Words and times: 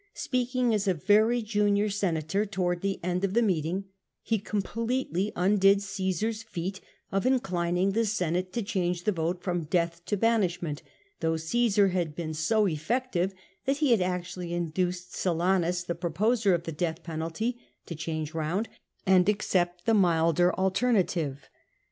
Speaking 0.15 0.73
as 0.73 0.87
a 0.87 0.95
very 0.95 1.43
junior 1.43 1.87
senator 1.87 2.43
towards 2.43 2.81
the 2.81 2.99
end 3.03 3.23
of 3.23 3.35
the 3.35 3.43
meeting, 3.43 3.83
he 4.23 4.39
com 4.39 4.63
pletely 4.63 5.31
undid 5.35 5.77
Cmsar's 5.77 6.41
feat 6.41 6.81
of 7.11 7.27
inclining 7.27 7.91
the 7.91 8.03
Senate 8.07 8.51
to 8.53 8.63
change 8.63 9.03
the 9.03 9.11
vote 9.11 9.43
from 9.43 9.65
death 9.65 10.03
to 10.05 10.17
banishment, 10.17 10.81
though 11.19 11.33
Cmsar 11.35 11.91
had 11.91 12.15
been 12.15 12.33
so 12.33 12.65
effective 12.65 13.35
that 13.65 13.77
he 13.77 13.91
had 13.91 14.01
actually 14.01 14.55
induced 14.55 15.13
Silanus 15.15 15.83
(the 15.83 15.93
proposer 15.93 16.55
of 16.55 16.63
the 16.63 16.71
death 16.71 17.03
penalty) 17.03 17.59
to 17.85 17.93
change 17.93 18.33
round 18.33 18.69
and 19.05 19.29
accept 19.29 19.85
the 19.85 19.93
milder 19.93 20.51
alternative. 20.55 21.47